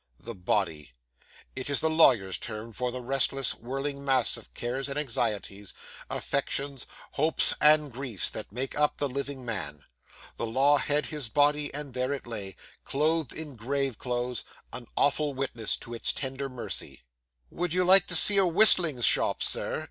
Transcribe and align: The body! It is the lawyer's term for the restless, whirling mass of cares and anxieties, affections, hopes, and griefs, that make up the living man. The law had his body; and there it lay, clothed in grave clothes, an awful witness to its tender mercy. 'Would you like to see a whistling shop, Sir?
The 0.19 0.33
body! 0.33 0.93
It 1.55 1.69
is 1.69 1.79
the 1.79 1.87
lawyer's 1.87 2.39
term 2.39 2.71
for 2.71 2.91
the 2.91 3.03
restless, 3.03 3.53
whirling 3.53 4.03
mass 4.03 4.35
of 4.35 4.51
cares 4.55 4.89
and 4.89 4.97
anxieties, 4.97 5.75
affections, 6.09 6.87
hopes, 7.11 7.53
and 7.61 7.93
griefs, 7.93 8.31
that 8.31 8.51
make 8.51 8.75
up 8.75 8.97
the 8.97 9.07
living 9.07 9.45
man. 9.45 9.83
The 10.37 10.47
law 10.47 10.77
had 10.79 11.05
his 11.05 11.29
body; 11.29 11.71
and 11.71 11.93
there 11.93 12.11
it 12.13 12.25
lay, 12.25 12.55
clothed 12.83 13.31
in 13.33 13.55
grave 13.55 13.99
clothes, 13.99 14.43
an 14.73 14.87
awful 14.97 15.35
witness 15.35 15.77
to 15.77 15.93
its 15.93 16.11
tender 16.11 16.49
mercy. 16.49 17.03
'Would 17.51 17.71
you 17.71 17.83
like 17.85 18.07
to 18.07 18.15
see 18.15 18.37
a 18.39 18.45
whistling 18.47 19.01
shop, 19.01 19.43
Sir? 19.43 19.79